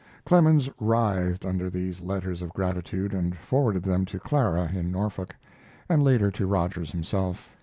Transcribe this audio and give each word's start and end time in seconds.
Clemens 0.25 0.67
writhed 0.79 1.45
under 1.45 1.69
these 1.69 2.01
letters 2.01 2.41
of 2.41 2.49
gratitude, 2.53 3.13
and 3.13 3.37
forwarded 3.37 3.83
them 3.83 4.03
to 4.05 4.17
Clara 4.19 4.71
in 4.73 4.91
Norfolk, 4.91 5.35
and 5.87 6.03
later 6.03 6.31
to 6.31 6.47
Rogers 6.47 6.89
himself. 6.91 7.51